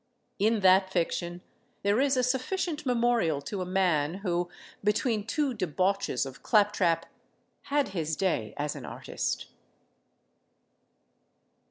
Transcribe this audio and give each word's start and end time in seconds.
In 0.39 0.61
that 0.61 0.89
fiction 0.91 1.41
there 1.83 1.99
is 1.99 2.17
a 2.17 2.23
sufficient 2.23 2.87
memorial 2.87 3.39
to 3.43 3.61
a 3.61 3.67
man 3.67 4.15
who, 4.25 4.49
between 4.83 5.27
two 5.27 5.53
debauches 5.53 6.25
of 6.25 6.41
claptrap, 6.41 7.05
had 7.65 7.89
his 7.89 8.15
day 8.15 8.55
as 8.57 8.75
an 8.75 8.83
artist. 8.83 9.45